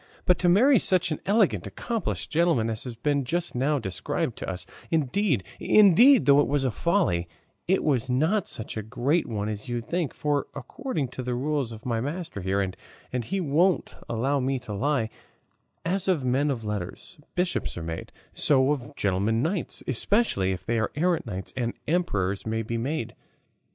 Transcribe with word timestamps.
But 0.25 0.39
to 0.39 0.49
marry 0.49 0.79
such 0.79 1.11
an 1.11 1.19
elegant 1.27 1.67
accomplished 1.67 2.31
gentleman 2.31 2.71
as 2.71 2.85
has 2.85 2.95
been 2.95 3.23
just 3.23 3.53
now 3.53 3.77
described 3.77 4.35
to 4.39 4.49
us 4.49 4.65
indeed, 4.89 5.43
indeed, 5.59 6.25
though 6.25 6.39
it 6.39 6.47
was 6.47 6.65
a 6.65 6.71
folly, 6.71 7.27
it 7.67 7.83
was 7.83 8.09
not 8.09 8.47
such 8.47 8.75
a 8.75 8.81
great 8.81 9.27
one 9.27 9.47
as 9.47 9.69
you 9.69 9.79
think; 9.79 10.11
for 10.15 10.47
according 10.55 11.09
to 11.09 11.21
the 11.21 11.35
rules 11.35 11.71
of 11.71 11.85
my 11.85 12.01
master 12.01 12.41
here 12.41 12.61
and 12.61 13.25
he 13.25 13.39
won't 13.39 13.93
allow 14.09 14.39
me 14.39 14.57
to 14.61 14.73
lie 14.73 15.11
as 15.85 16.07
of 16.07 16.25
men 16.25 16.49
of 16.49 16.65
letters 16.65 17.19
bishops 17.35 17.77
are 17.77 17.83
made, 17.83 18.11
so 18.33 18.71
of 18.71 18.95
gentlemen 18.95 19.43
knights, 19.43 19.83
specially 19.91 20.51
if 20.51 20.65
they 20.65 20.79
be 20.79 20.85
errant, 20.95 21.27
kings 21.27 21.53
and 21.55 21.75
emperors 21.87 22.43
may 22.47 22.63
be 22.63 22.75
made." 22.79 23.13